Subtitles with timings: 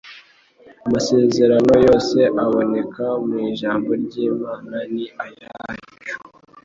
[0.87, 6.13] Amasezerano yose aboneka mu Ijambo ry’Imana ni ayacu”.